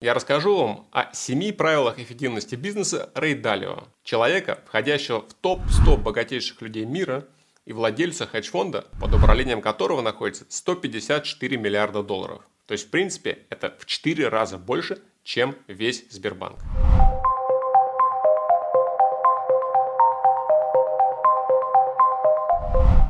Я 0.00 0.14
расскажу 0.14 0.56
вам 0.56 0.86
о 0.92 1.12
семи 1.12 1.50
правилах 1.50 1.98
эффективности 1.98 2.54
бизнеса 2.54 3.10
Рэй 3.16 3.34
Далио, 3.34 3.82
человека, 4.04 4.60
входящего 4.64 5.22
в 5.22 5.34
топ-100 5.34 5.96
богатейших 5.96 6.62
людей 6.62 6.84
мира 6.84 7.26
и 7.64 7.72
владельца 7.72 8.24
хедж-фонда, 8.24 8.86
под 9.00 9.14
управлением 9.14 9.60
которого 9.60 10.00
находится 10.00 10.44
154 10.48 11.56
миллиарда 11.56 12.04
долларов. 12.04 12.42
То 12.66 12.72
есть, 12.74 12.86
в 12.86 12.90
принципе, 12.90 13.40
это 13.50 13.74
в 13.76 13.86
4 13.86 14.28
раза 14.28 14.56
больше, 14.56 15.00
чем 15.24 15.56
весь 15.66 16.04
Сбербанк. 16.12 16.60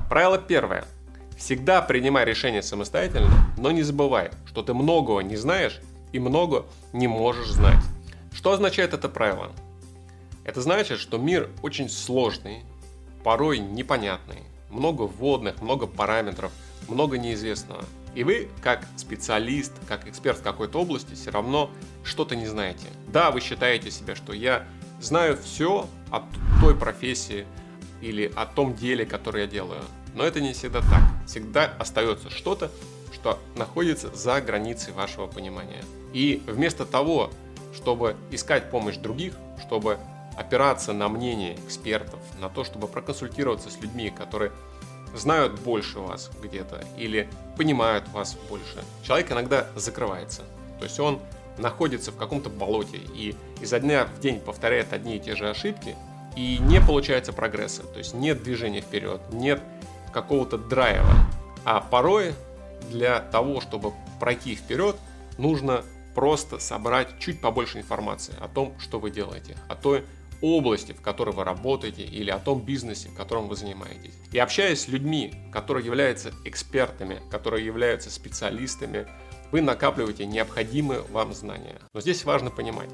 Правило 0.09 0.39
первое. 0.39 0.87
Всегда 1.37 1.83
принимай 1.83 2.25
решение 2.25 2.63
самостоятельно, 2.63 3.29
но 3.59 3.73
не 3.73 3.83
забывай, 3.83 4.31
что 4.47 4.63
ты 4.63 4.73
многого 4.73 5.21
не 5.21 5.37
знаешь 5.37 5.81
и 6.13 6.19
много 6.19 6.67
не 6.93 7.07
можешь 7.09 7.51
знать. 7.51 7.83
Что 8.33 8.53
означает 8.53 8.95
это 8.95 9.09
правило? 9.09 9.53
Это 10.45 10.63
значит, 10.63 10.99
что 10.99 11.19
мир 11.19 11.51
очень 11.63 11.89
сложный, 11.89 12.65
порой 13.23 13.59
непонятный, 13.59 14.43
много 14.71 15.03
вводных, 15.03 15.61
много 15.61 15.87
параметров, 15.87 16.53
много 16.89 17.19
неизвестного. 17.19 17.85
И 18.15 18.25
вы, 18.25 18.49
как 18.63 18.87
специалист, 18.97 19.73
как 19.87 20.09
эксперт 20.09 20.39
в 20.39 20.43
какой-то 20.43 20.81
области, 20.81 21.15
все 21.15 21.31
равно 21.31 21.71
что-то 22.05 22.35
не 22.37 22.47
знаете. 22.47 22.87
Да, 23.09 23.31
вы 23.31 23.41
считаете 23.41 23.91
себя, 23.91 24.17
что 24.17 24.33
я 24.33 24.67
знаю 25.01 25.37
все 25.37 25.89
о 26.11 26.23
той 26.61 26.77
профессии 26.77 27.47
или 28.01 28.33
о 28.35 28.47
том 28.47 28.75
деле, 28.75 29.05
которое 29.05 29.45
я 29.45 29.51
делаю. 29.51 29.83
Но 30.15 30.25
это 30.25 30.41
не 30.41 30.53
всегда 30.53 30.81
так. 30.81 31.03
Всегда 31.27 31.67
остается 31.79 32.31
что-то, 32.31 32.71
что 33.13 33.39
находится 33.57 34.15
за 34.15 34.41
границей 34.41 34.93
вашего 34.93 35.27
понимания. 35.27 35.85
И 36.13 36.43
вместо 36.47 36.85
того, 36.85 37.31
чтобы 37.75 38.17
искать 38.31 38.71
помощь 38.71 38.97
других, 38.97 39.35
чтобы 39.61 39.99
опираться 40.37 40.93
на 40.93 41.09
мнение 41.09 41.57
экспертов, 41.67 42.21
на 42.41 42.49
то, 42.49 42.65
чтобы 42.65 42.87
проконсультироваться 42.89 43.71
с 43.71 43.81
людьми, 43.81 44.11
которые 44.11 44.53
знают 45.15 45.59
больше 45.61 45.99
вас 45.99 46.31
где-то 46.43 46.85
или 46.97 47.29
понимают 47.57 48.09
вас 48.11 48.37
больше, 48.49 48.85
человек 49.03 49.33
иногда 49.33 49.67
закрывается. 49.75 50.43
То 50.79 50.85
есть 50.85 51.01
он 51.01 51.19
находится 51.59 52.13
в 52.13 52.17
каком-то 52.17 52.51
болоте 52.51 52.99
и 53.15 53.35
изо 53.61 53.81
дня 53.81 54.07
в 54.07 54.21
день 54.21 54.39
повторяет 54.39 54.93
одни 54.93 55.17
и 55.17 55.21
те 55.21 55.35
же 55.35 55.49
ошибки, 55.51 55.97
и 56.37 56.59
не 56.59 56.81
получается 56.81 57.33
прогресса, 57.33 57.83
то 57.83 57.99
есть 57.99 58.15
нет 58.15 58.43
движения 58.43 58.81
вперед, 58.81 59.21
нет 59.33 59.61
какого-то 60.13 60.57
драйва. 60.57 61.11
А 61.65 61.81
порой 61.81 62.35
для 62.91 63.21
того, 63.21 63.61
чтобы 63.61 63.93
пройти 64.21 64.55
вперед, 64.55 64.97
нужно 65.37 65.83
просто 66.15 66.59
собрать 66.59 67.19
чуть 67.19 67.41
побольше 67.41 67.79
информации 67.79 68.35
о 68.41 68.49
том, 68.49 68.79
что 68.79 68.99
вы 68.99 69.11
делаете, 69.11 69.57
о 69.69 69.75
той 69.77 70.05
области, 70.41 70.93
в 70.93 71.01
которой 71.01 71.35
вы 71.35 71.45
работаете, 71.45 72.03
или 72.03 72.31
о 72.31 72.39
том 72.39 72.61
бизнесе, 72.61 73.09
которым 73.17 73.49
вы 73.49 73.57
занимаетесь. 73.57 74.15
И 74.33 74.39
общаясь 74.39 74.83
с 74.83 74.89
людьми, 74.89 75.35
которые 75.53 75.85
являются 75.85 76.33
экспертами, 76.45 77.21
которые 77.31 77.65
являются 77.65 78.11
специалистами, 78.11 79.07
вы 79.51 79.61
накапливаете 79.61 80.27
необходимые 80.27 81.01
вам 81.11 81.33
знания. 81.33 81.77
Но 81.95 82.01
здесь 82.01 82.25
важно 82.25 82.51
понимать, 82.51 82.91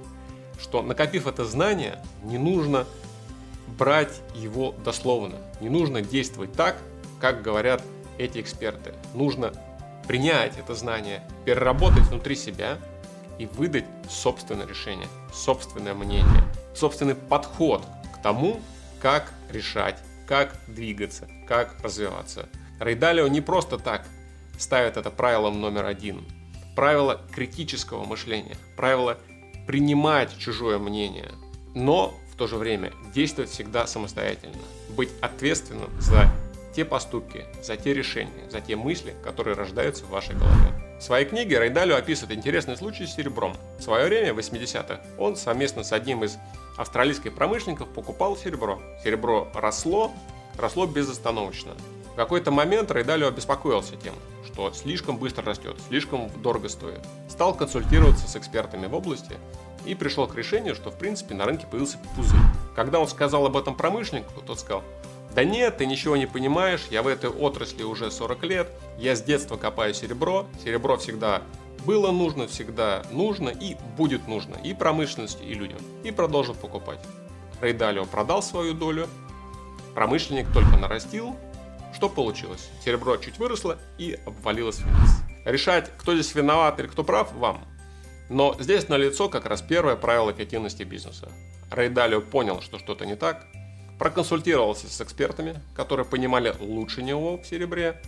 что 0.61 0.83
накопив 0.83 1.27
это 1.27 1.45
знание, 1.45 2.03
не 2.23 2.39
нужно 2.39 2.87
брать 3.79 4.21
его 4.35 4.75
дословно. 4.85 5.37
Не 5.61 5.69
нужно 5.69 6.01
действовать 6.01 6.53
так, 6.53 6.77
как 7.21 7.43
говорят 7.43 7.83
эти 8.19 8.41
эксперты. 8.41 8.95
Нужно 9.15 9.53
принять 10.07 10.59
это 10.59 10.75
знание, 10.75 11.23
переработать 11.45 12.05
внутри 12.05 12.37
себя 12.37 12.79
и 13.39 13.47
выдать 13.47 13.85
собственное 14.09 14.67
решение, 14.67 15.09
собственное 15.33 15.95
мнение, 15.95 16.43
собственный 16.75 17.15
подход 17.15 17.83
к 18.15 18.23
тому, 18.23 18.61
как 19.01 19.33
решать, 19.51 19.99
как 20.27 20.57
двигаться, 20.67 21.29
как 21.47 21.75
развиваться. 21.83 22.49
Рейдалио 22.81 23.29
не 23.29 23.41
просто 23.41 23.79
так 23.79 24.07
ставит 24.59 24.97
это 24.97 25.11
правилом 25.11 25.61
номер 25.61 25.87
один. 25.87 26.25
Правило 26.77 27.21
критического 27.33 28.05
мышления, 28.05 28.57
правило 28.77 29.19
принимать 29.67 30.37
чужое 30.39 30.79
мнение, 30.79 31.31
но 31.75 32.15
в 32.33 32.37
то 32.37 32.47
же 32.47 32.57
время 32.57 32.93
действовать 33.15 33.51
всегда 33.51 33.87
самостоятельно, 33.87 34.63
быть 34.91 35.11
ответственным 35.21 35.91
за 36.01 36.29
те 36.75 36.85
поступки, 36.85 37.45
за 37.63 37.77
те 37.77 37.95
решения, 37.95 38.51
за 38.51 38.61
те 38.61 38.75
мысли, 38.75 39.15
которые 39.23 39.55
рождаются 39.55 40.05
в 40.05 40.11
вашей 40.11 40.35
голове. 40.35 40.84
В 40.99 41.03
своей 41.03 41.27
книге 41.27 41.59
Райдалю 41.59 41.97
описывает 41.97 42.39
интересный 42.39 42.77
случай 42.77 43.07
с 43.07 43.15
серебром. 43.15 43.55
В 43.79 43.83
свое 43.83 44.07
время, 44.07 44.33
в 44.33 44.39
80-х, 44.39 45.01
он 45.19 45.37
совместно 45.37 45.83
с 45.83 45.93
одним 45.93 46.25
из 46.25 46.39
австралийских 46.77 47.35
промышленников 47.35 47.89
покупал 47.89 48.37
серебро. 48.37 48.81
Серебро 49.03 49.49
росло, 49.55 50.13
росло 50.57 50.87
безостановочно. 50.87 51.73
В 52.13 52.17
какой-то 52.17 52.53
момент 52.53 52.91
Райдалю 52.93 53.27
обеспокоился 53.27 53.97
тем, 53.97 54.15
что 54.47 54.73
слишком 54.73 55.19
быстро 55.19 55.45
растет, 55.45 55.77
слишком 55.89 56.31
дорого 56.43 56.69
стоит. 56.69 57.01
Стал 57.29 57.55
консультироваться 57.55 58.29
с 58.29 58.37
экспертами 58.37 58.87
в 58.87 58.95
области 58.95 59.37
и 59.85 59.97
пришел 59.97 60.29
к 60.29 60.37
решению, 60.37 60.77
что 60.77 60.91
в 60.91 60.97
принципе 60.97 61.35
на 61.35 61.45
рынке 61.45 61.67
появился 61.67 61.99
пузырь. 62.15 62.39
Когда 62.77 63.01
он 63.01 63.09
сказал 63.09 63.45
об 63.47 63.57
этом 63.57 63.75
промышленнику, 63.77 64.41
тот 64.47 64.61
сказал, 64.61 64.85
да 65.35 65.43
нет, 65.43 65.79
ты 65.79 65.87
ничего 65.87 66.17
не 66.17 66.27
понимаешь, 66.27 66.87
я 66.91 67.03
в 67.03 67.09
этой 67.09 67.29
отрасли 67.29 67.83
уже 67.83 68.11
40 68.11 68.45
лет, 68.45 68.69
я 68.99 69.17
с 69.17 69.23
детства 69.23 69.57
копаю 69.57 69.93
серебро, 69.93 70.47
серебро 70.63 70.97
всегда 70.97 71.43
было 71.85 72.13
нужно, 72.13 72.47
всегда 72.47 73.03
нужно 73.11 73.49
и 73.49 73.77
будет 73.97 74.29
нужно 74.29 74.55
и 74.63 74.73
промышленности, 74.75 75.43
и 75.43 75.55
людям. 75.55 75.79
И 76.05 76.13
продолжил 76.13 76.55
покупать. 76.55 77.01
Рейдалио 77.61 78.05
продал 78.05 78.43
свою 78.45 78.75
долю, 78.75 79.09
промышленник 79.95 80.47
только 80.53 80.77
нарастил. 80.77 81.37
Что 81.93 82.09
получилось? 82.09 82.71
Серебро 82.85 83.17
чуть 83.17 83.39
выросло 83.39 83.79
и 83.99 84.19
обвалилось 84.27 84.79
вниз. 84.79 85.11
Решать, 85.45 85.91
кто 85.99 86.15
здесь 86.15 86.35
виноват 86.35 86.79
или 86.79 86.87
кто 86.87 87.03
прав, 87.03 87.33
вам. 87.33 87.65
Но 88.29 88.57
здесь 88.61 88.89
налицо 88.89 89.29
как 89.29 89.47
раз 89.47 89.63
первое 89.63 89.97
правило 89.97 90.31
эффективности 90.31 90.85
бизнеса. 90.85 91.31
Рейдалио 91.71 92.21
понял, 92.21 92.63
что 92.63 92.79
что-то 92.79 93.05
не 93.05 93.17
так, 93.17 93.47
проконсультировался 93.99 94.89
с 94.89 95.01
экспертами, 95.01 95.61
которые 95.75 96.07
понимали 96.07 96.55
лучше 96.61 97.03
него 97.03 97.39
в 97.39 97.47
серебре, 97.47 98.01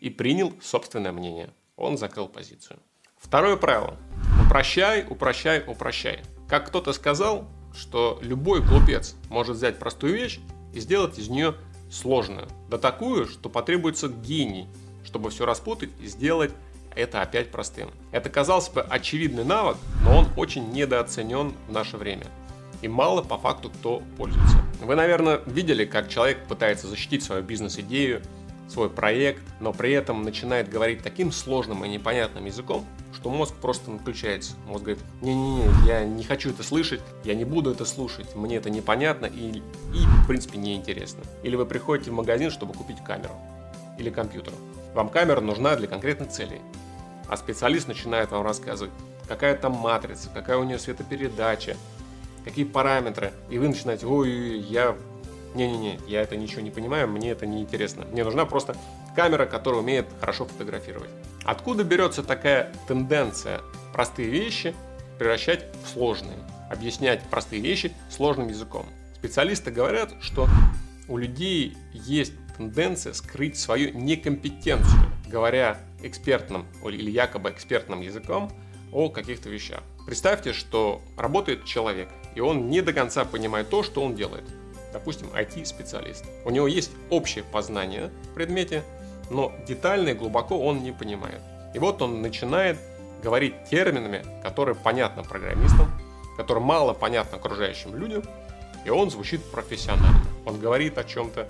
и 0.00 0.10
принял 0.10 0.52
собственное 0.62 1.12
мнение. 1.12 1.50
Он 1.76 1.98
закрыл 1.98 2.28
позицию. 2.28 2.78
Второе 3.18 3.56
правило. 3.56 3.96
Упрощай, 4.44 5.04
упрощай, 5.08 5.64
упрощай. 5.66 6.20
Как 6.48 6.68
кто-то 6.68 6.92
сказал, 6.92 7.48
что 7.74 8.18
любой 8.22 8.62
глупец 8.62 9.14
может 9.28 9.56
взять 9.56 9.78
простую 9.78 10.14
вещь 10.14 10.38
и 10.72 10.80
сделать 10.80 11.18
из 11.18 11.28
нее 11.28 11.54
сложную. 11.90 12.46
Да 12.68 12.78
такую, 12.78 13.26
что 13.26 13.48
потребуется 13.48 14.08
гений, 14.08 14.68
чтобы 15.04 15.30
все 15.30 15.46
распутать 15.46 15.90
и 16.00 16.06
сделать 16.06 16.52
это 16.94 17.20
опять 17.20 17.50
простым. 17.50 17.90
Это, 18.10 18.30
казалось 18.30 18.68
бы, 18.68 18.80
очевидный 18.80 19.44
навык, 19.44 19.76
но 20.02 20.18
он 20.18 20.28
очень 20.36 20.70
недооценен 20.72 21.54
в 21.68 21.72
наше 21.72 21.96
время 21.96 22.26
и 22.82 22.88
мало 22.88 23.22
по 23.22 23.38
факту 23.38 23.70
кто 23.70 24.02
пользуется. 24.16 24.58
Вы, 24.80 24.94
наверное, 24.94 25.40
видели, 25.46 25.84
как 25.84 26.08
человек 26.08 26.38
пытается 26.46 26.86
защитить 26.86 27.22
свою 27.22 27.42
бизнес-идею, 27.42 28.22
свой 28.68 28.90
проект, 28.90 29.42
но 29.60 29.72
при 29.72 29.92
этом 29.92 30.22
начинает 30.22 30.68
говорить 30.68 31.02
таким 31.02 31.32
сложным 31.32 31.84
и 31.84 31.88
непонятным 31.88 32.44
языком, 32.46 32.84
что 33.14 33.30
мозг 33.30 33.54
просто 33.54 33.90
включается. 33.96 34.54
Мозг 34.66 34.84
говорит, 34.84 35.04
не-не-не, 35.22 35.86
я 35.86 36.04
не 36.04 36.24
хочу 36.24 36.50
это 36.50 36.62
слышать, 36.62 37.00
я 37.24 37.34
не 37.34 37.44
буду 37.44 37.70
это 37.70 37.84
слушать, 37.84 38.34
мне 38.34 38.56
это 38.56 38.70
непонятно 38.70 39.26
и, 39.26 39.58
и 39.58 40.06
в 40.22 40.26
принципе 40.26 40.58
неинтересно. 40.58 41.22
Или 41.42 41.56
вы 41.56 41.64
приходите 41.64 42.10
в 42.10 42.14
магазин, 42.14 42.50
чтобы 42.50 42.74
купить 42.74 43.02
камеру 43.04 43.34
или 43.98 44.10
компьютер. 44.10 44.52
Вам 44.94 45.08
камера 45.08 45.40
нужна 45.40 45.76
для 45.76 45.86
конкретной 45.86 46.26
цели, 46.26 46.60
а 47.28 47.36
специалист 47.36 47.88
начинает 47.88 48.30
вам 48.30 48.44
рассказывать, 48.44 48.92
какая 49.28 49.56
там 49.56 49.72
матрица, 49.72 50.28
какая 50.32 50.58
у 50.58 50.64
нее 50.64 50.78
светопередача, 50.78 51.76
какие 52.46 52.64
параметры, 52.64 53.32
и 53.50 53.58
вы 53.58 53.66
начинаете, 53.68 54.06
ой, 54.06 54.30
я, 54.30 54.96
не-не-не, 55.56 55.98
я 56.06 56.22
это 56.22 56.36
ничего 56.36 56.60
не 56.60 56.70
понимаю, 56.70 57.08
мне 57.08 57.32
это 57.32 57.44
не 57.44 57.60
интересно. 57.60 58.04
Мне 58.12 58.22
нужна 58.22 58.46
просто 58.46 58.76
камера, 59.16 59.46
которая 59.46 59.80
умеет 59.80 60.06
хорошо 60.20 60.44
фотографировать. 60.44 61.10
Откуда 61.42 61.82
берется 61.82 62.22
такая 62.22 62.72
тенденция 62.86 63.62
простые 63.92 64.28
вещи 64.28 64.74
превращать 65.18 65.64
в 65.84 65.88
сложные, 65.88 66.38
объяснять 66.70 67.20
простые 67.28 67.60
вещи 67.60 67.92
сложным 68.10 68.48
языком? 68.48 68.86
Специалисты 69.16 69.72
говорят, 69.72 70.14
что 70.20 70.46
у 71.08 71.16
людей 71.16 71.76
есть 71.92 72.32
тенденция 72.56 73.12
скрыть 73.12 73.58
свою 73.58 73.92
некомпетенцию, 73.92 75.10
говоря 75.26 75.78
экспертным 76.00 76.64
или 76.84 77.10
якобы 77.10 77.50
экспертным 77.50 78.02
языком 78.02 78.52
о 78.92 79.08
каких-то 79.08 79.48
вещах. 79.48 79.82
Представьте, 80.06 80.52
что 80.52 81.02
работает 81.16 81.64
человек, 81.64 82.08
и 82.36 82.40
он 82.40 82.68
не 82.68 82.82
до 82.82 82.92
конца 82.92 83.24
понимает 83.24 83.70
то, 83.70 83.82
что 83.82 84.02
он 84.02 84.14
делает. 84.14 84.44
Допустим, 84.92 85.28
IT-специалист. 85.34 86.24
У 86.44 86.50
него 86.50 86.68
есть 86.68 86.92
общее 87.10 87.42
познание 87.42 88.10
в 88.30 88.34
предмете, 88.34 88.84
но 89.30 89.52
детально 89.66 90.10
и 90.10 90.14
глубоко 90.14 90.58
он 90.58 90.82
не 90.82 90.92
понимает. 90.92 91.40
И 91.74 91.78
вот 91.78 92.00
он 92.02 92.22
начинает 92.22 92.78
говорить 93.22 93.54
терминами, 93.70 94.24
которые 94.42 94.74
понятны 94.76 95.24
программистам, 95.24 95.90
которые 96.36 96.64
мало 96.64 96.92
понятны 96.92 97.36
окружающим 97.36 97.96
людям, 97.96 98.22
и 98.84 98.90
он 98.90 99.10
звучит 99.10 99.42
профессионально. 99.50 100.26
Он 100.44 100.60
говорит 100.60 100.98
о 100.98 101.04
чем-то 101.04 101.48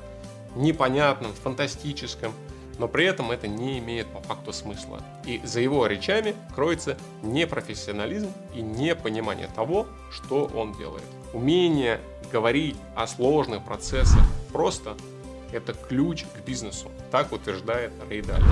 непонятном, 0.54 1.32
фантастическом, 1.34 2.32
но 2.78 2.88
при 2.88 3.04
этом 3.06 3.30
это 3.30 3.48
не 3.48 3.78
имеет 3.78 4.06
по 4.06 4.20
факту 4.20 4.52
смысла. 4.52 5.00
И 5.24 5.40
за 5.44 5.60
его 5.60 5.86
речами 5.86 6.34
кроется 6.54 6.96
непрофессионализм 7.22 8.32
и 8.54 8.62
непонимание 8.62 9.48
того, 9.54 9.86
что 10.10 10.50
он 10.54 10.72
делает. 10.74 11.04
Умение 11.32 12.00
говорить 12.32 12.76
о 12.94 13.06
сложных 13.06 13.64
процессах 13.64 14.22
просто– 14.52 14.96
это 15.52 15.74
ключ 15.74 16.24
к 16.24 16.44
бизнесу, 16.44 16.90
так 17.10 17.32
утверждает 17.32 17.92
Рей 18.08 18.22
Далио. 18.22 18.46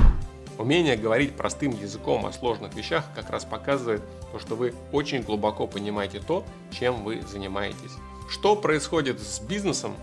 Умение 0.59 0.97
говорить 0.97 1.35
простым 1.35 1.73
языком 1.73 2.27
о 2.27 2.33
сложных 2.33 2.75
вещах 2.75 3.05
как 3.15 3.31
раз 3.31 3.45
показывает 3.45 4.03
то, 4.31 4.39
что 4.39 4.55
вы 4.55 4.73
очень 4.93 5.23
глубоко 5.23 5.67
понимаете 5.67 6.21
то, 6.21 6.45
чем 6.71 7.03
вы 7.03 7.23
занимаетесь. 7.23 7.93
Что 8.31 8.55
происходит 8.55 9.21
с 9.21 9.41
бизнесом 9.41 9.97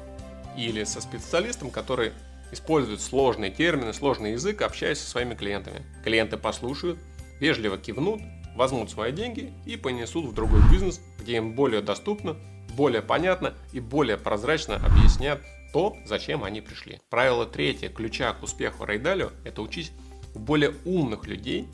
или 0.58 0.84
со 0.84 1.00
специалистом, 1.00 1.70
который 1.70 2.12
использует 2.52 3.02
сложные 3.02 3.52
термины, 3.52 3.94
сложный 3.94 4.34
язык, 4.34 4.62
общаясь 4.62 5.00
со 5.00 5.10
своими 5.10 5.36
клиентами. 5.36 5.84
Клиенты 6.04 6.38
послушают, 6.38 7.00
вежливо 7.40 7.78
кивнут, 7.78 8.22
возьмут 8.56 8.92
свои 8.92 9.12
деньги 9.12 9.54
и 9.66 9.78
понесут 9.78 10.26
в 10.26 10.34
другой 10.34 10.62
бизнес, 10.72 11.02
где 11.20 11.38
им 11.38 11.54
более 11.54 11.82
доступно, 11.82 12.36
более 12.76 13.02
понятно 13.02 13.54
и 13.72 13.80
более 13.80 14.18
прозрачно 14.18 14.76
объяснят 14.76 15.42
то, 15.74 15.96
зачем 16.06 16.44
они 16.44 16.62
пришли. 16.62 17.00
Правило 17.10 17.46
третье 17.46 17.90
ключа 17.90 18.34
к 18.34 18.44
успеху 18.44 18.86
Рейдалио– 18.86 19.32
это 19.46 19.62
учись 19.62 19.92
у 20.36 20.40
более 20.40 20.74
умных 20.86 21.28
людей, 21.28 21.68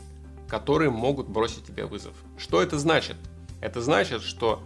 которые 0.48 0.92
могут 0.92 1.28
бросить 1.28 1.66
тебе 1.66 1.86
вызов. 1.86 2.14
Что 2.38 2.62
это 2.62 2.78
значит? 2.78 3.18
Это 3.60 3.82
значит, 3.82 4.22
что 4.22 4.62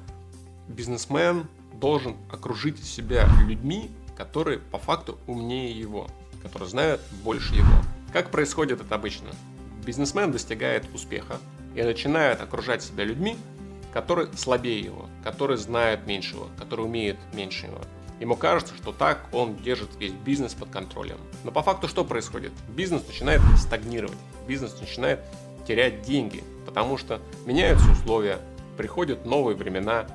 бизнесмен 0.68 1.48
должен 1.74 2.18
окружить 2.31 2.84
себя 2.84 3.28
людьми, 3.48 3.90
которые 4.16 4.60
по 4.60 4.78
факту 4.78 5.18
умнее 5.28 5.72
его, 5.72 6.08
которые 6.42 6.69
знают 6.69 7.02
больше 7.24 7.56
его. 7.56 7.74
Как 8.13 8.31
происходит 8.31 8.81
это 8.81 8.96
обычно? 8.96 9.30
Бизнесмен 9.86 10.31
достигает 10.31 10.86
успеха 10.94 11.38
и 11.75 11.81
начинает 11.81 12.42
окружать 12.42 12.84
себя 12.84 13.04
людьми, 13.04 13.38
которые 13.94 14.31
слабее 14.34 14.80
его, 14.80 15.08
которые 15.24 15.58
знают 15.58 16.06
меньше 16.08 16.36
его, 16.36 16.48
которые 16.58 16.86
умеют 16.86 17.18
меньше 17.34 17.68
его. 17.68 17.80
Ему 18.19 18.36
кажется, 18.36 18.75
что 18.75 18.92
так 18.92 19.28
он 19.34 19.56
держит 19.56 19.90
весь 19.98 20.12
бизнес 20.12 20.54
под 20.54 20.69
контролем. 20.69 21.18
Но 21.44 21.52
по 21.52 21.63
факту 21.63 21.88
что 21.88 22.06
происходит? 22.06 22.52
Бизнес 22.69 23.08
начинает 23.08 23.42
стагнировать, 23.58 24.18
бизнес 24.48 24.80
начинает 24.80 25.22
терять 25.68 26.04
деньги, 26.04 26.44
потому 26.66 26.98
что 26.98 27.19
меняются 27.46 27.90
условия, 27.92 28.38
приходят 28.78 29.25
новые 29.25 29.56
времена, 29.56 30.06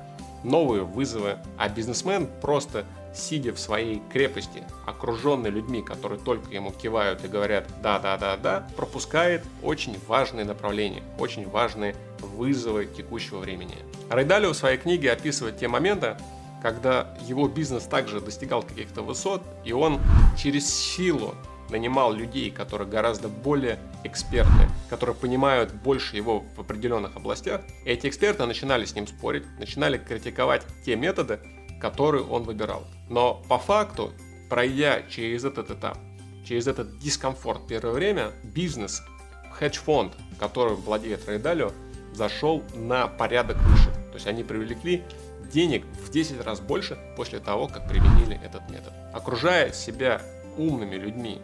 новые 0.43 0.83
вызовы, 0.83 1.37
а 1.57 1.67
бизнесмен 1.67 2.29
просто 2.41 2.85
сидя 3.17 3.53
в 3.53 3.59
своей 3.59 4.01
крепости, 4.11 4.63
окруженный 4.85 5.49
людьми, 5.49 5.81
которые 5.81 6.19
только 6.19 6.53
ему 6.53 6.71
кивают 6.71 7.25
и 7.25 7.27
говорят 7.27 7.67
«да-да-да-да», 7.81 8.67
пропускает 8.75 9.43
очень 9.63 9.97
важные 10.07 10.45
направления, 10.45 11.03
очень 11.19 11.47
важные 11.49 11.95
вызовы 12.19 12.85
текущего 12.85 13.39
времени. 13.39 13.77
Райдалио 14.09 14.53
в 14.53 14.57
своей 14.57 14.77
книге 14.77 15.11
описывает 15.11 15.57
те 15.57 15.67
моменты, 15.67 16.17
когда 16.61 17.15
его 17.27 17.47
бизнес 17.47 17.83
также 17.83 18.21
достигал 18.21 18.63
каких-то 18.63 19.01
высот, 19.01 19.43
и 19.63 19.73
он 19.73 19.99
через 20.37 20.67
силу 20.67 21.35
нанимал 21.69 22.13
людей, 22.13 22.49
которые 22.49 22.87
гораздо 22.87 23.27
более 23.27 23.77
экспертны, 24.03 24.69
которые 24.89 25.15
понимают 25.15 25.73
больше 25.73 26.15
его 26.15 26.45
в 26.55 26.61
определенных 26.61 27.15
областях. 27.15 27.61
Эти 27.85 28.07
эксперты 28.07 28.45
начинали 28.45 28.85
с 28.85 28.95
ним 28.95 29.05
спорить, 29.07 29.43
начинали 29.59 29.97
критиковать 29.97 30.63
те 30.85 30.95
методы, 30.95 31.39
который 31.79 32.21
он 32.21 32.43
выбирал. 32.43 32.83
Но 33.09 33.41
по 33.47 33.57
факту, 33.57 34.11
пройдя 34.49 35.03
через 35.03 35.43
этот 35.43 35.71
этап, 35.71 35.97
через 36.45 36.67
этот 36.67 36.99
дискомфорт 36.99 37.67
первое 37.67 37.93
время, 37.93 38.31
бизнес, 38.43 39.03
хедж-фонд, 39.51 40.13
который 40.39 40.75
владеет 40.75 41.27
Рейдалио, 41.27 41.71
зашел 42.13 42.63
на 42.73 43.07
порядок 43.07 43.57
выше. 43.57 43.91
То 44.09 44.13
есть 44.15 44.27
они 44.27 44.43
привлекли 44.43 45.03
денег 45.51 45.85
в 46.05 46.09
10 46.09 46.43
раз 46.43 46.59
больше 46.59 46.97
после 47.15 47.39
того, 47.39 47.67
как 47.67 47.87
применили 47.87 48.39
этот 48.43 48.69
метод. 48.69 48.93
Окружая 49.13 49.71
себя 49.71 50.21
умными 50.57 50.95
людьми, 50.95 51.39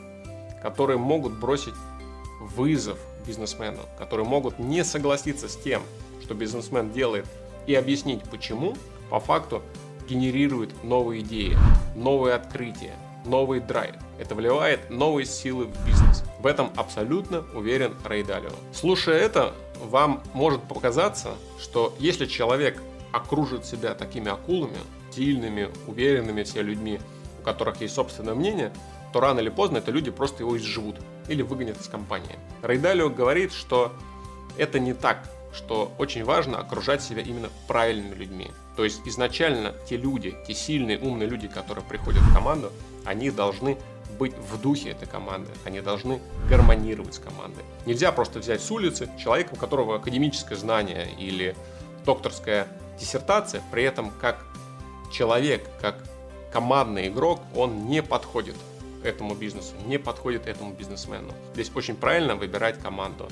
которые 0.62 0.97
могут 0.97 1.39
бросить 1.39 1.75
вызов 2.41 2.97
бизнесмену, 3.25 3.80
которые 3.97 4.27
могут 4.27 4.59
не 4.59 4.83
согласиться 4.83 5.47
с 5.47 5.56
тем, 5.56 5.81
что 6.21 6.33
бизнесмен 6.33 6.91
делает, 6.91 7.25
и 7.68 7.75
объяснить 7.75 8.24
почему, 8.30 8.75
по 9.09 9.19
факту 9.19 9.62
генерирует 10.08 10.84
новые 10.84 11.22
идеи, 11.22 11.58
новые 11.96 12.36
открытия, 12.36 12.96
новый 13.26 13.60
драйв. 13.60 13.96
Это 14.20 14.36
вливает 14.36 14.90
новые 14.90 15.26
силы 15.26 15.66
в 15.66 15.86
бизнес. 15.86 16.24
В 16.40 16.48
этом 16.48 16.72
абсолютно 16.76 17.44
уверен 17.54 17.96
Рэй 18.06 18.24
Далио. 18.24 18.52
Слушая 18.74 19.20
это, 19.20 19.54
вам 19.84 20.22
может 20.34 20.64
показаться, 20.64 21.36
что 21.60 21.94
если 22.00 22.26
человек 22.26 22.82
окружит 23.12 23.66
себя 23.66 23.94
такими 23.94 24.30
акулами, 24.30 24.78
сильными, 25.12 25.70
уверенными 25.88 26.44
все 26.44 26.62
людьми, 26.62 27.00
у 27.40 27.44
которых 27.44 27.82
есть 27.82 27.94
собственное 27.94 28.34
мнение, 28.34 28.74
то 29.14 29.20
рано 29.20 29.40
или 29.40 29.50
поздно 29.50 29.78
это 29.78 29.92
люди 29.92 30.12
просто 30.12 30.44
его 30.44 30.58
изживут 30.58 30.98
или 31.28 31.42
выгонят 31.44 31.80
из 31.80 31.88
компании. 31.88 32.38
Рейдалио 32.64 33.10
говорит, 33.10 33.54
что 33.54 33.94
это 34.58 34.80
не 34.80 34.94
так, 34.94 35.30
что 35.54 35.92
очень 35.98 36.24
важно 36.24 36.58
окружать 36.58 37.02
себя 37.02 37.22
именно 37.22 37.50
правильными 37.68 38.16
людьми. 38.16 38.52
То 38.76 38.84
есть 38.84 39.02
изначально 39.06 39.74
те 39.88 39.98
люди, 39.98 40.36
те 40.48 40.54
сильные, 40.54 41.00
умные 41.00 41.30
люди, 41.30 41.48
которые 41.48 41.86
приходят 41.86 42.22
в 42.22 42.34
команду, 42.34 42.72
они 43.06 43.30
должны 43.32 43.78
быть 44.18 44.34
в 44.36 44.62
духе 44.62 44.90
этой 44.90 45.08
команды, 45.08 45.52
они 45.66 45.82
должны 45.82 46.22
гармонировать 46.50 47.16
с 47.16 47.20
командой. 47.20 47.64
Нельзя 47.86 48.12
просто 48.12 48.40
взять 48.40 48.62
с 48.62 48.72
улицы 48.72 49.10
человека, 49.18 49.54
у 49.54 49.56
которого 49.56 49.96
академическое 49.96 50.58
знание 50.58 51.10
или 51.18 51.56
докторская 52.06 52.68
диссертация, 53.00 53.62
при 53.72 53.84
этом 53.84 54.12
как 54.22 54.46
человек, 55.12 55.68
как 55.82 56.04
командный 56.52 57.08
игрок, 57.08 57.42
он 57.56 57.88
не 57.88 58.04
подходит 58.04 58.56
этому 59.04 59.36
бизнесу, 59.36 59.74
не 59.86 59.98
подходит 59.98 60.48
этому 60.48 60.74
бизнесмену. 60.74 61.34
Здесь 61.54 61.72
очень 61.76 61.96
правильно 61.96 62.36
выбирать 62.36 62.80
команду. 62.80 63.28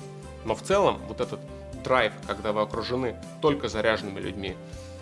Но 0.46 0.56
в 0.56 0.62
целом 0.62 1.00
вот 1.08 1.22
этот 1.22 1.40
драйв, 1.84 2.14
когда 2.28 2.52
вы 2.52 2.62
окружены 2.62 3.16
только 3.42 3.68
заряженными 3.70 4.20
людьми, 4.20 4.56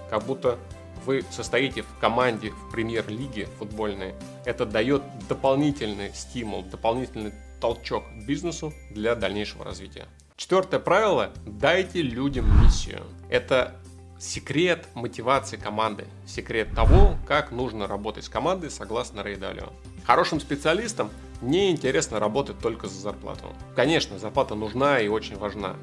как 0.09 0.23
будто 0.23 0.57
вы 1.05 1.23
состоите 1.31 1.81
в 1.81 1.97
команде 1.99 2.51
в 2.51 2.71
премьер-лиге 2.71 3.47
футбольной, 3.57 4.13
это 4.45 4.65
дает 4.65 5.01
дополнительный 5.27 6.13
стимул, 6.13 6.63
дополнительный 6.63 7.33
толчок 7.61 8.03
бизнесу 8.25 8.73
для 8.91 9.15
дальнейшего 9.15 9.63
развития. 9.63 10.07
Четвертое 10.35 10.79
правило– 10.79 11.31
дайте 11.45 12.01
людям 12.01 12.45
миссию. 12.63 13.03
Это 13.29 13.75
секрет 14.19 14.87
мотивации 14.93 15.57
команды, 15.57 16.05
секрет 16.25 16.73
того, 16.75 17.15
как 17.27 17.51
нужно 17.51 17.87
работать 17.87 18.25
с 18.25 18.29
командой 18.29 18.69
согласно 18.69 19.21
Рейдалио. 19.21 19.69
Хорошим 20.05 20.39
специалистам 20.39 21.09
не 21.41 21.71
интересно 21.71 22.19
работать 22.19 22.59
только 22.59 22.87
за 22.87 22.99
зарплату. 22.99 23.47
Конечно, 23.75 24.19
зарплата 24.19 24.55
нужна 24.55 24.99
и 24.99 25.07
очень 25.07 25.37
важна, 25.37 25.75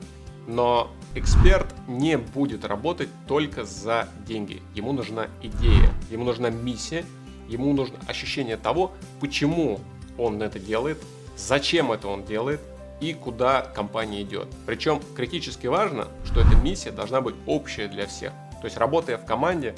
но 0.46 0.90
эксперт 1.14 1.66
не 1.88 2.18
будет 2.18 2.64
работать 2.64 3.08
только 3.26 3.64
за 3.64 4.08
деньги. 4.26 4.62
Ему 4.74 4.92
нужна 4.92 5.28
идея, 5.42 5.90
ему 6.10 6.24
нужна 6.24 6.50
миссия, 6.50 7.04
ему 7.48 7.72
нужно 7.72 7.98
ощущение 8.06 8.56
того, 8.56 8.92
почему 9.20 9.80
он 10.18 10.42
это 10.42 10.58
делает, 10.58 11.02
зачем 11.36 11.92
это 11.92 12.08
он 12.08 12.24
делает 12.24 12.60
и 13.00 13.12
куда 13.12 13.62
компания 13.62 14.22
идет. 14.22 14.48
Причем 14.64 15.00
критически 15.14 15.66
важно, 15.66 16.08
что 16.24 16.40
эта 16.40 16.56
миссия 16.56 16.90
должна 16.90 17.20
быть 17.20 17.34
общая 17.46 17.88
для 17.88 18.06
всех. 18.06 18.32
То 18.60 18.64
есть 18.64 18.78
работая 18.78 19.18
в 19.18 19.24
команде, 19.26 19.74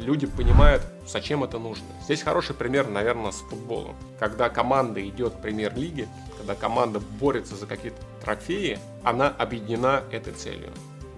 люди 0.00 0.26
понимают, 0.26 0.82
зачем 1.06 1.44
это 1.44 1.58
нужно. 1.58 1.86
Здесь 2.04 2.22
хороший 2.22 2.54
пример, 2.54 2.88
наверное, 2.88 3.30
с 3.30 3.36
футболом. 3.36 3.94
Когда 4.18 4.48
команда 4.48 5.06
идет 5.06 5.34
в 5.34 5.40
премьер-лиге, 5.40 6.08
когда 6.38 6.54
команда 6.54 7.00
борется 7.00 7.56
за 7.56 7.66
какие-то 7.66 8.02
трофеи, 8.22 8.78
она 9.04 9.28
объединена 9.28 10.02
этой 10.10 10.32
целью. 10.32 10.70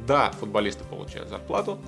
Да, 0.06 0.32
футболисты 0.32 0.84
получают 0.84 1.28
зарплату, 1.28 1.78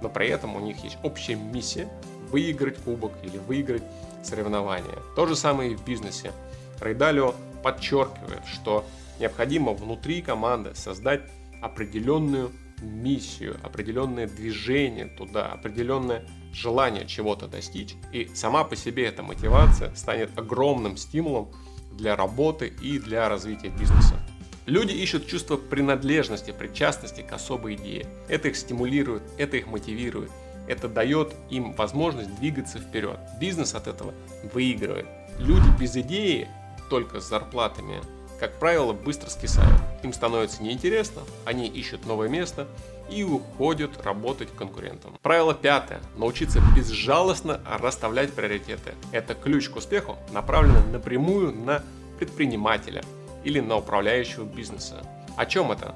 но 0.00 0.08
при 0.08 0.28
этом 0.28 0.56
у 0.56 0.60
них 0.60 0.84
есть 0.84 0.98
общая 1.02 1.34
миссия 1.36 1.88
выиграть 2.30 2.78
кубок 2.78 3.12
или 3.22 3.38
выиграть 3.38 3.82
соревнования. 4.22 4.98
То 5.16 5.26
же 5.26 5.36
самое 5.36 5.72
и 5.72 5.76
в 5.76 5.84
бизнесе. 5.84 6.32
Рейдалио 6.80 7.34
подчеркивает, 7.62 8.44
что 8.46 8.84
необходимо 9.20 9.72
внутри 9.72 10.22
команды 10.22 10.74
создать 10.74 11.22
определенную 11.60 12.50
миссию, 12.82 13.56
определенное 13.62 14.26
движение 14.26 15.06
туда, 15.06 15.46
определенное 15.46 16.26
желание 16.52 17.06
чего-то 17.06 17.48
достичь. 17.48 17.94
И 18.12 18.30
сама 18.34 18.64
по 18.64 18.76
себе 18.76 19.06
эта 19.06 19.22
мотивация 19.22 19.94
станет 19.94 20.36
огромным 20.38 20.96
стимулом 20.96 21.48
для 21.92 22.16
работы 22.16 22.72
и 22.80 22.98
для 22.98 23.28
развития 23.28 23.68
бизнеса. 23.68 24.18
Люди 24.66 24.92
ищут 24.92 25.26
чувство 25.26 25.56
принадлежности, 25.56 26.52
причастности 26.52 27.22
к 27.22 27.32
особой 27.32 27.74
идее. 27.74 28.06
Это 28.28 28.48
их 28.48 28.56
стимулирует, 28.56 29.22
это 29.36 29.56
их 29.56 29.66
мотивирует. 29.66 30.30
Это 30.68 30.88
дает 30.88 31.34
им 31.50 31.72
возможность 31.72 32.34
двигаться 32.36 32.78
вперед. 32.78 33.18
Бизнес 33.40 33.74
от 33.74 33.88
этого 33.88 34.14
выигрывает. 34.52 35.06
Люди 35.38 35.66
без 35.80 35.96
идеи, 35.96 36.48
только 36.88 37.20
с 37.20 37.28
зарплатами, 37.28 38.00
как 38.38 38.58
правило, 38.58 38.92
быстро 38.92 39.30
скисают. 39.30 39.80
Им 40.02 40.12
становится 40.12 40.62
неинтересно, 40.62 41.22
они 41.44 41.68
ищут 41.68 42.06
новое 42.06 42.28
место 42.28 42.68
и 43.12 43.24
уходят 43.24 44.02
работать 44.04 44.48
конкурентам. 44.56 45.18
Правило 45.22 45.54
пятое. 45.54 46.00
Научиться 46.16 46.60
безжалостно 46.74 47.60
расставлять 47.80 48.32
приоритеты. 48.32 48.94
Это 49.12 49.34
ключ 49.34 49.68
к 49.68 49.76
успеху, 49.76 50.16
направленный 50.32 50.90
напрямую 50.90 51.52
на 51.54 51.82
предпринимателя 52.18 53.02
или 53.44 53.60
на 53.60 53.76
управляющего 53.76 54.44
бизнеса. 54.44 55.02
О 55.36 55.46
чем 55.46 55.72
это? 55.72 55.94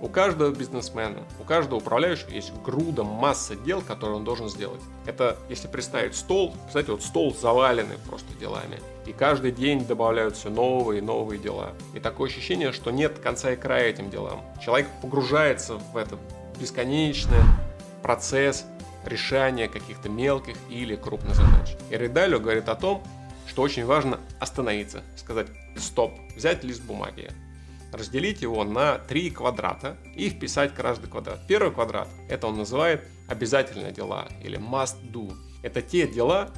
У 0.00 0.08
каждого 0.08 0.50
бизнесмена, 0.50 1.22
у 1.40 1.44
каждого 1.44 1.78
управляющего 1.78 2.28
есть 2.30 2.52
груда, 2.62 3.04
масса 3.04 3.54
дел, 3.56 3.80
которые 3.80 4.16
он 4.16 4.24
должен 4.24 4.48
сделать. 4.50 4.80
Это, 5.06 5.38
если 5.48 5.66
представить 5.66 6.14
стол, 6.14 6.54
кстати, 6.66 6.90
вот 6.90 7.02
стол 7.02 7.34
заваленный 7.34 7.96
просто 8.06 8.34
делами. 8.38 8.80
И 9.06 9.12
каждый 9.12 9.52
день 9.52 9.86
добавляются 9.86 10.50
новые 10.50 10.98
и 10.98 11.00
новые 11.02 11.38
дела. 11.38 11.72
И 11.94 12.00
такое 12.00 12.28
ощущение, 12.28 12.72
что 12.72 12.90
нет 12.90 13.18
конца 13.18 13.52
и 13.52 13.56
края 13.56 13.88
этим 13.88 14.10
делам. 14.10 14.42
Человек 14.62 14.88
погружается 15.00 15.76
в 15.76 15.96
этот 15.96 16.18
бесконечный 16.58 17.38
процесс 18.02 18.64
решения 19.04 19.68
каких-то 19.68 20.08
мелких 20.08 20.56
или 20.70 20.96
крупных 20.96 21.34
задач. 21.34 21.76
И 21.90 21.96
Рейдалио 21.96 22.40
говорит 22.40 22.68
о 22.68 22.74
том, 22.74 23.02
что 23.46 23.62
очень 23.62 23.84
важно 23.84 24.18
остановиться, 24.40 25.02
сказать 25.16 25.48
стоп, 25.76 26.12
взять 26.34 26.64
лист 26.64 26.82
бумаги, 26.82 27.30
разделить 27.92 28.42
его 28.42 28.64
на 28.64 28.98
три 28.98 29.30
квадрата 29.30 29.96
и 30.16 30.28
вписать 30.28 30.74
каждый 30.74 31.08
квадрат. 31.08 31.46
Первый 31.46 31.72
квадрат, 31.72 32.08
это 32.28 32.46
он 32.46 32.56
называет 32.56 33.04
обязательные 33.28 33.92
дела 33.92 34.26
или 34.42 34.58
must 34.58 34.96
do. 35.12 35.34
Это 35.62 35.82
те 35.82 36.06
дела, 36.06 36.50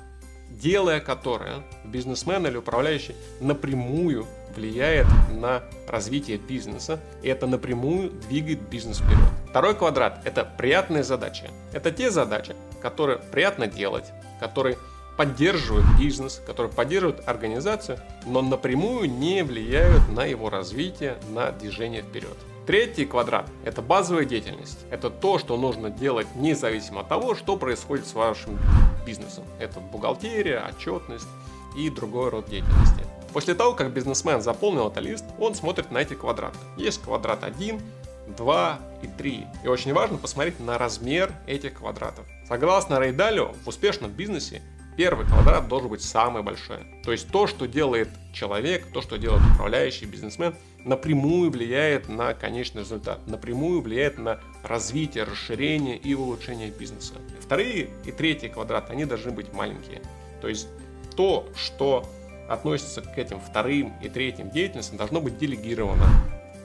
делая 0.50 1.00
которые 1.00 1.62
бизнесмен 1.84 2.46
или 2.46 2.56
управляющий 2.56 3.14
напрямую 3.40 4.26
влияет 4.54 5.06
на 5.30 5.62
развитие 5.86 6.38
бизнеса, 6.38 7.00
и 7.22 7.28
это 7.28 7.46
напрямую 7.46 8.10
двигает 8.10 8.60
бизнес 8.68 8.98
вперед. 8.98 9.45
Второй 9.50 9.74
квадрат– 9.74 10.20
это 10.24 10.44
приятные 10.44 11.02
задачи. 11.02 11.50
Это 11.72 11.90
те 11.90 12.10
задачи, 12.10 12.54
которые 12.82 13.18
приятно 13.18 13.66
делать, 13.66 14.12
которые 14.40 14.76
поддерживают 15.16 15.86
бизнес, 15.98 16.42
которые 16.46 16.72
поддерживают 16.72 17.26
организацию, 17.26 17.98
но 18.26 18.42
напрямую 18.42 19.10
не 19.10 19.42
влияют 19.42 20.08
на 20.10 20.24
его 20.24 20.50
развитие, 20.50 21.16
на 21.30 21.52
движение 21.52 22.02
вперед. 22.02 22.36
Третий 22.66 23.06
квадрат– 23.06 23.48
это 23.64 23.80
базовая 23.80 24.24
деятельность. 24.24 24.78
Это 24.90 25.08
то, 25.08 25.38
что 25.38 25.56
нужно 25.56 25.88
делать 25.88 26.26
независимо 26.34 27.02
от 27.02 27.08
того, 27.08 27.34
что 27.34 27.56
происходит 27.56 28.06
с 28.06 28.14
вашим 28.14 28.58
бизнесом. 29.06 29.44
Это 29.60 29.78
бухгалтерия, 29.78 30.62
отчетность 30.68 31.28
и 31.76 31.88
другой 31.90 32.30
род 32.30 32.50
деятельности. 32.50 33.06
После 33.32 33.54
того, 33.54 33.74
как 33.74 33.92
бизнесмен 33.92 34.40
заполнил 34.42 34.88
этот 34.88 35.04
лист, 35.04 35.24
он 35.38 35.54
смотрит 35.54 35.90
на 35.92 35.98
эти 35.98 36.14
квадраты. 36.14 36.58
Есть 36.76 37.02
квадрат 37.02 37.44
1, 37.44 37.80
2 38.26 38.78
и 39.02 39.06
3. 39.06 39.46
И 39.64 39.68
очень 39.68 39.92
важно 39.92 40.18
посмотреть 40.18 40.60
на 40.60 40.78
размер 40.78 41.32
этих 41.46 41.74
квадратов. 41.74 42.26
Согласно 42.48 43.00
Рейдалю, 43.00 43.54
в 43.64 43.68
успешном 43.68 44.10
бизнесе 44.10 44.62
первый 44.96 45.26
квадрат 45.26 45.68
должен 45.68 45.90
быть 45.90 46.02
самый 46.02 46.42
большой. 46.42 46.86
То 47.04 47.12
есть 47.12 47.28
то, 47.30 47.46
что 47.46 47.66
делает 47.66 48.08
человек, 48.32 48.86
то, 48.92 49.02
что 49.02 49.16
делает 49.16 49.42
управляющий 49.54 50.06
бизнесмен, 50.06 50.54
напрямую 50.84 51.50
влияет 51.50 52.08
на 52.08 52.32
конечный 52.34 52.82
результат, 52.82 53.26
напрямую 53.26 53.82
влияет 53.82 54.18
на 54.18 54.40
развитие, 54.62 55.24
расширение 55.24 55.96
и 55.96 56.14
улучшение 56.14 56.70
бизнеса. 56.70 57.14
Вторые 57.40 57.90
и 58.04 58.12
третий 58.12 58.48
квадрат, 58.48 58.90
они 58.90 59.04
должны 59.04 59.32
быть 59.32 59.52
маленькие. 59.52 60.00
То 60.40 60.48
есть 60.48 60.68
то, 61.16 61.48
что 61.56 62.08
относится 62.48 63.02
к 63.02 63.18
этим 63.18 63.40
вторым 63.40 63.94
и 64.02 64.08
третьим 64.08 64.50
деятельностям, 64.50 64.96
должно 64.96 65.20
быть 65.20 65.38
делегировано, 65.38 66.06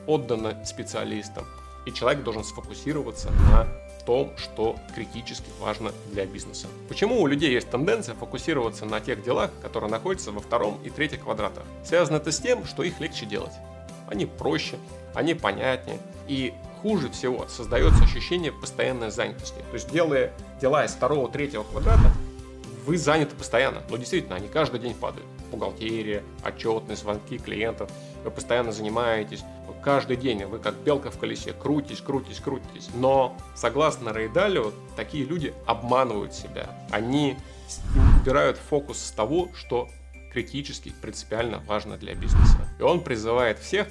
отдано 0.08 0.64
специалистам. 0.66 1.46
И 1.86 1.92
человек 1.92 2.24
должен 2.24 2.44
сфокусироваться 2.44 3.32
на 3.52 3.68
том, 4.06 4.34
что 4.38 4.76
критически 4.96 5.50
важно 5.60 5.92
для 6.12 6.26
бизнеса. 6.26 6.68
Почему 6.88 7.22
у 7.22 7.28
людей 7.28 7.52
есть 7.52 7.70
тенденция 7.70 8.16
фокусироваться 8.16 8.86
на 8.86 9.00
тех 9.00 9.24
делах, 9.24 9.52
которые 9.62 9.90
находятся 9.90 10.32
во 10.32 10.42
втором 10.42 10.80
и 10.84 10.90
третьем 10.90 11.22
квадратах? 11.22 11.64
Связано 11.84 12.18
это 12.18 12.32
с 12.32 12.40
тем, 12.40 12.66
что 12.66 12.84
их 12.84 13.00
легче 13.00 13.26
делать. 13.26 13.54
Они 14.08 14.26
проще, 14.26 14.78
они 15.14 15.34
понятнее. 15.34 16.00
И 16.28 16.54
хуже 16.82 17.10
всего 17.10 17.48
создается 17.48 18.04
ощущение 18.04 18.52
постоянной 18.52 19.12
занятости. 19.12 19.60
То 19.70 19.74
есть 19.74 19.92
делая 19.92 20.32
дела 20.60 20.86
из 20.86 20.92
второго, 20.92 21.30
третьего 21.30 21.64
квадрата, 21.64 22.12
вы 22.86 22.98
заняты 22.98 23.36
постоянно. 23.36 23.84
Но 23.90 23.98
действительно, 23.98 24.36
они 24.36 24.48
каждый 24.48 24.80
день 24.80 24.96
падают. 24.96 25.28
Бухгалтерия, 25.52 26.24
отчетность, 26.44 27.02
звонки 27.02 27.38
клиентов. 27.38 27.92
Вы 28.24 28.32
постоянно 28.32 28.72
занимаетесь. 28.72 29.44
Каждый 29.84 30.16
день 30.16 30.46
вы 30.46 30.60
как 30.60 30.76
белка 30.76 31.10
в 31.10 31.18
колесе 31.18 31.54
крутитесь, 31.54 32.02
крутитесь, 32.02 32.40
крутитесь. 32.40 32.90
Но, 32.94 33.36
согласно 33.56 34.10
Рейдалю, 34.10 34.74
такие 34.96 35.26
люди 35.26 35.54
обманывают 35.66 36.34
себя. 36.34 36.70
Они 36.92 37.38
убирают 38.22 38.58
фокус 38.58 39.00
с 39.00 39.12
того, 39.12 39.50
что 39.56 39.90
критически, 40.32 40.94
принципиально 41.02 41.60
важно 41.66 41.98
для 41.98 42.14
бизнеса. 42.14 42.70
И 42.80 42.84
он 42.84 43.02
призывает 43.02 43.60
всех 43.60 43.88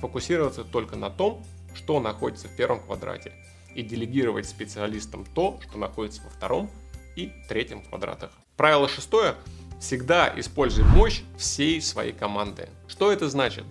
фокусироваться 0.00 0.64
только 0.64 0.96
на 0.96 1.10
том, 1.10 1.44
что 1.74 2.00
находится 2.00 2.48
в 2.48 2.56
первом 2.56 2.80
квадрате, 2.80 3.32
и 3.74 3.82
делегировать 3.82 4.48
специалистам 4.48 5.26
то, 5.34 5.60
что 5.62 5.78
находится 5.78 6.22
во 6.22 6.30
втором 6.30 6.70
и 7.14 7.30
третьем 7.48 7.82
квадратах. 7.82 8.30
Правило 8.56 8.88
шестое. 8.88 9.34
Всегда 9.78 10.32
используй 10.36 10.84
мощь 10.84 11.20
всей 11.36 11.82
своей 11.82 12.12
команды. 12.12 12.70
Что 12.88 13.12
это 13.12 13.28
значит? 13.28 13.64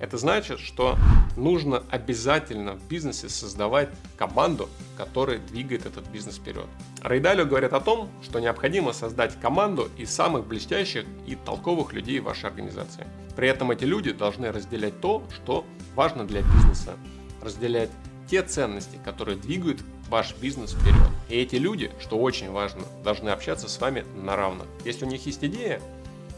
Это 0.00 0.16
значит, 0.16 0.58
что 0.60 0.96
нужно 1.36 1.82
обязательно 1.90 2.72
в 2.72 2.88
бизнесе 2.88 3.28
создавать 3.28 3.90
команду, 4.16 4.68
которая 4.96 5.38
двигает 5.38 5.84
этот 5.84 6.08
бизнес 6.08 6.36
вперед. 6.36 6.66
Рейдалио 7.02 7.44
говорит 7.44 7.74
о 7.74 7.80
том, 7.80 8.08
что 8.22 8.40
необходимо 8.40 8.92
создать 8.94 9.38
команду 9.40 9.90
из 9.98 10.10
самых 10.10 10.46
блестящих 10.46 11.04
и 11.26 11.34
толковых 11.34 11.92
людей 11.92 12.18
в 12.20 12.24
вашей 12.24 12.46
организации. 12.46 13.06
При 13.36 13.48
этом 13.48 13.70
эти 13.70 13.84
люди 13.84 14.12
должны 14.12 14.50
разделять 14.50 15.00
то, 15.00 15.22
что 15.34 15.66
важно 15.94 16.26
для 16.26 16.40
бизнеса, 16.42 16.96
разделять 17.42 17.90
те 18.30 18.42
ценности, 18.42 18.98
которые 19.04 19.36
двигают 19.36 19.82
ваш 20.08 20.34
бизнес 20.36 20.72
вперед. 20.72 21.08
И 21.28 21.36
эти 21.36 21.56
люди, 21.56 21.90
что 22.00 22.18
очень 22.18 22.50
важно, 22.50 22.82
должны 23.04 23.28
общаться 23.30 23.68
с 23.68 23.80
вами 23.80 24.04
на 24.14 24.34
равных. 24.34 24.66
Если 24.84 25.04
у 25.04 25.08
них 25.08 25.26
есть 25.26 25.44
идея, 25.44 25.80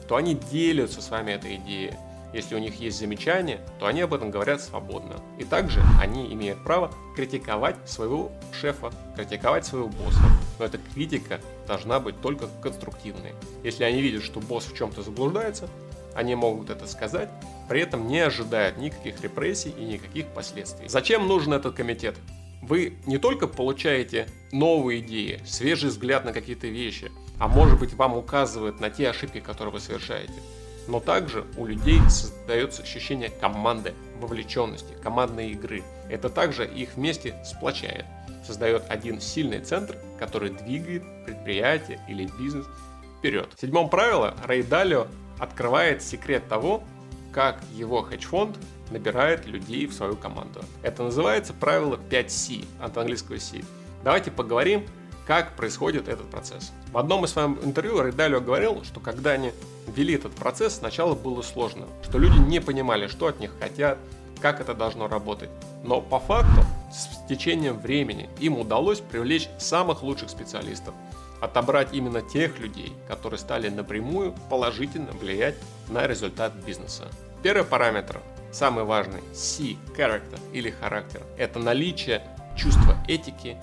то 0.08 0.16
они 0.16 0.34
делятся 0.34 1.00
с 1.00 1.10
вами 1.10 1.32
этой 1.32 1.56
идеей. 1.56 1.92
Если 2.32 2.54
у 2.54 2.58
них 2.58 2.80
есть 2.80 2.98
замечания, 2.98 3.60
то 3.78 3.86
они 3.86 4.00
об 4.00 4.14
этом 4.14 4.30
говорят 4.30 4.60
свободно. 4.60 5.16
И 5.38 5.44
также 5.44 5.82
они 6.00 6.32
имеют 6.32 6.62
право 6.64 6.90
критиковать 7.14 7.76
своего 7.88 8.32
шефа, 8.58 8.90
критиковать 9.16 9.66
своего 9.66 9.88
босса. 9.88 10.20
Но 10.58 10.64
эта 10.64 10.78
критика 10.78 11.40
должна 11.66 12.00
быть 12.00 12.20
только 12.20 12.48
конструктивной. 12.62 13.32
Если 13.62 13.84
они 13.84 14.00
видят, 14.00 14.22
что 14.22 14.40
босс 14.40 14.64
в 14.64 14.76
чем-то 14.76 15.02
заблуждается, 15.02 15.68
они 16.14 16.34
могут 16.34 16.70
это 16.70 16.86
сказать, 16.86 17.28
при 17.68 17.80
этом 17.80 18.06
не 18.06 18.20
ожидают 18.20 18.76
никаких 18.76 19.20
репрессий 19.22 19.70
и 19.70 19.84
никаких 19.84 20.26
последствий. 20.26 20.88
Зачем 20.88 21.26
нужен 21.26 21.52
этот 21.54 21.74
комитет? 21.74 22.16
Вы 22.60 22.98
не 23.06 23.18
только 23.18 23.48
получаете 23.48 24.28
новые 24.52 25.00
идеи, 25.00 25.40
свежий 25.44 25.90
взгляд 25.90 26.24
на 26.24 26.32
какие-то 26.32 26.68
вещи, 26.68 27.10
а 27.38 27.48
может 27.48 27.78
быть 27.80 27.94
вам 27.94 28.16
указывают 28.16 28.78
на 28.78 28.88
те 28.88 29.08
ошибки, 29.08 29.40
которые 29.40 29.72
вы 29.72 29.80
совершаете, 29.80 30.34
но 30.88 31.00
также 31.00 31.46
у 31.56 31.66
людей 31.66 32.00
создается 32.08 32.82
ощущение 32.82 33.30
команды, 33.30 33.94
вовлеченности, 34.20 34.94
командной 35.02 35.50
игры. 35.50 35.82
Это 36.08 36.28
также 36.28 36.66
их 36.66 36.94
вместе 36.96 37.34
сплочает, 37.44 38.04
создает 38.46 38.84
один 38.88 39.20
сильный 39.20 39.60
центр, 39.60 39.96
который 40.18 40.50
двигает 40.50 41.02
предприятие 41.24 42.00
или 42.08 42.28
бизнес 42.38 42.66
вперед. 43.18 43.48
В 43.56 43.60
седьмом 43.60 43.88
правиле 43.88 44.34
Рэй 44.44 44.62
Далио 44.62 45.06
открывает 45.38 46.02
секрет 46.02 46.48
того, 46.48 46.82
как 47.32 47.60
его 47.72 48.02
хедж-фонд 48.02 48.58
набирает 48.90 49.46
людей 49.46 49.86
в 49.86 49.92
свою 49.94 50.16
команду. 50.16 50.62
Это 50.82 51.02
называется 51.02 51.54
правило 51.54 51.98
5C 52.10 52.66
от 52.80 52.98
английского 52.98 53.38
C. 53.38 53.62
Давайте 54.04 54.30
поговорим, 54.30 54.86
как 55.26 55.56
происходит 55.56 56.08
этот 56.08 56.30
процесс. 56.30 56.72
В 56.92 56.98
одном 56.98 57.24
из 57.24 57.30
своих 57.30 57.64
интервью 57.64 58.02
Рейдалио 58.02 58.40
говорил, 58.40 58.82
что 58.84 59.00
когда 59.00 59.30
они 59.30 59.52
вели 59.86 60.14
этот 60.14 60.34
процесс, 60.34 60.76
сначала 60.76 61.14
было 61.14 61.42
сложно, 61.42 61.86
что 62.02 62.18
люди 62.18 62.38
не 62.38 62.60
понимали, 62.60 63.06
что 63.06 63.26
от 63.26 63.40
них 63.40 63.52
хотят, 63.58 63.98
как 64.40 64.60
это 64.60 64.74
должно 64.74 65.08
работать. 65.08 65.50
Но 65.84 66.00
по 66.00 66.18
факту, 66.18 66.64
с 66.92 67.26
течением 67.28 67.78
времени 67.78 68.28
им 68.40 68.58
удалось 68.58 69.00
привлечь 69.00 69.48
самых 69.58 70.02
лучших 70.02 70.30
специалистов, 70.30 70.94
отобрать 71.40 71.88
именно 71.92 72.22
тех 72.22 72.58
людей, 72.58 72.92
которые 73.08 73.38
стали 73.38 73.68
напрямую 73.68 74.34
положительно 74.50 75.12
влиять 75.12 75.54
на 75.88 76.06
результат 76.06 76.52
бизнеса. 76.54 77.08
Первый 77.42 77.64
параметр 77.64 78.20
самый 78.52 78.84
важный 78.84 79.22
C– 79.34 79.76
character 79.96 80.38
или 80.52 80.70
характер. 80.70 81.22
Это 81.38 81.58
наличие 81.58 82.22
чувства 82.56 82.96
этики 83.08 83.56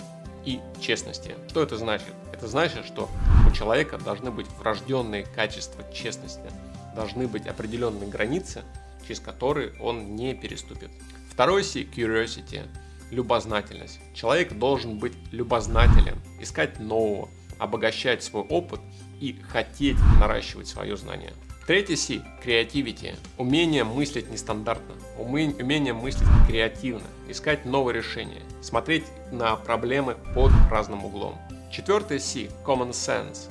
и 0.44 0.60
честности. 0.80 1.34
Что 1.48 1.62
это 1.62 1.76
значит? 1.76 2.14
Это 2.32 2.48
значит, 2.48 2.86
что 2.86 3.08
у 3.48 3.52
человека 3.52 3.98
должны 3.98 4.30
быть 4.30 4.46
врожденные 4.58 5.24
качества 5.24 5.84
честности, 5.92 6.50
должны 6.94 7.28
быть 7.28 7.46
определенные 7.46 8.08
границы, 8.08 8.62
через 9.06 9.20
которые 9.20 9.72
он 9.80 10.16
не 10.16 10.34
переступит. 10.34 10.90
Второй 11.30 11.64
C– 11.64 11.82
curiosity– 11.96 12.66
любознательность. 13.10 14.00
Человек 14.14 14.52
должен 14.52 14.98
быть 14.98 15.14
любознателен, 15.32 16.20
искать 16.40 16.78
нового, 16.80 17.28
обогащать 17.58 18.22
свой 18.22 18.44
опыт 18.44 18.80
и 19.20 19.38
хотеть 19.48 19.98
наращивать 20.18 20.68
свое 20.68 20.96
знание. 20.96 21.32
Третий 21.70 21.94
C– 21.94 22.20
креативити. 22.42 23.14
Умение 23.38 23.84
мыслить 23.84 24.28
нестандартно, 24.28 24.96
умение 25.16 25.92
мыслить 25.94 26.26
креативно, 26.48 27.06
искать 27.28 27.64
новые 27.64 27.96
решения, 27.96 28.42
смотреть 28.60 29.04
на 29.30 29.54
проблемы 29.54 30.16
под 30.34 30.50
разным 30.68 31.04
углом. 31.04 31.38
Четвертый 31.70 32.18
C– 32.18 32.50
common 32.66 32.90
sense. 32.90 33.48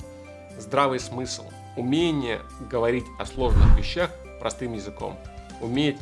Здравый 0.58 1.00
смысл. 1.00 1.44
Умение 1.78 2.42
говорить 2.70 3.06
о 3.18 3.24
сложных 3.24 3.78
вещах 3.78 4.10
простым 4.38 4.74
языком. 4.74 5.18
Уметь 5.62 5.96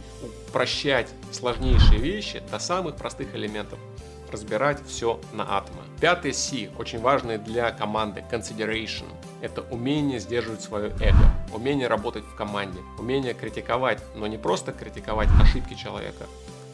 упрощать 0.49 1.07
сложнейшие 1.31 2.01
вещи 2.01 2.43
до 2.51 2.59
самых 2.59 2.97
простых 2.97 3.33
элементов 3.37 3.79
разбирать 4.33 4.79
все 4.87 5.21
на 5.33 5.57
атомы. 5.57 5.83
Пятый 6.01 6.33
C, 6.33 6.69
очень 6.79 6.99
важный 6.99 7.39
для 7.39 7.71
команды, 7.71 8.25
consideration. 8.31 9.07
Это 9.41 9.63
умение 9.63 10.19
сдерживать 10.19 10.63
свое 10.63 10.91
эго, 11.01 11.33
умение 11.53 11.89
работать 11.89 12.25
в 12.25 12.35
команде, 12.35 12.81
умение 12.99 13.35
критиковать, 13.35 14.03
но 14.15 14.27
не 14.27 14.39
просто 14.39 14.73
критиковать 14.73 15.29
ошибки 15.41 15.75
человека, 15.75 16.27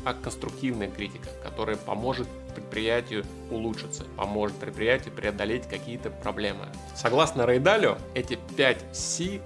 а 0.04 0.14
конструктивная 0.14 0.88
критика, 0.88 1.28
которая 1.42 1.76
поможет 1.76 2.28
предприятию 2.54 3.24
улучшиться, 3.50 4.04
поможет 4.16 4.56
предприятию 4.56 5.12
преодолеть 5.14 5.66
какие-то 5.68 6.10
проблемы. 6.10 6.66
Согласно 6.94 7.46
Рейдалю, 7.46 7.98
эти 8.14 8.38
5 8.56 8.84
C 8.92 9.40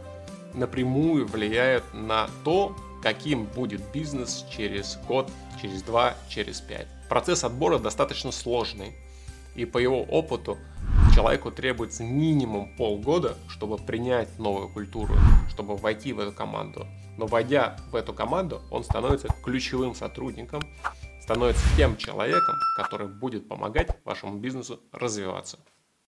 напрямую 0.55 1.27
влияют 1.27 1.85
на 1.93 2.29
то, 2.45 2.77
каким 3.03 3.45
будет 3.45 3.81
бизнес 3.93 4.45
через 4.51 4.99
год, 5.07 5.31
через 5.61 5.83
два, 5.83 6.15
через 6.29 6.61
пять. 6.61 6.89
Процесс 7.09 7.45
отбора 7.45 7.79
достаточно 7.79 8.33
сложный, 8.33 8.93
и 9.55 9.65
по 9.65 9.79
его 9.79 10.03
опыту 10.03 10.59
человеку 11.19 11.51
требуется 11.51 12.05
минимум 12.05 12.69
полгода, 12.77 13.37
чтобы 13.49 13.77
принять 13.77 14.39
новую 14.39 14.69
культуру, 14.69 15.17
чтобы 15.49 15.77
войти 15.77 16.13
в 16.13 16.21
эту 16.21 16.31
команду. 16.31 16.87
Но 17.17 17.27
войдя 17.27 17.77
в 17.91 17.97
эту 17.97 18.13
команду, 18.13 18.63
он 18.71 18.85
становится 18.85 19.27
ключевым 19.43 19.97
сотрудником, 19.97 20.63
становится 21.21 21.65
тем 21.77 21.97
человеком, 21.97 22.55
который 22.77 23.09
будет 23.09 23.49
помогать 23.49 23.91
вашему 24.05 24.39
бизнесу 24.39 24.79
развиваться. 24.93 25.59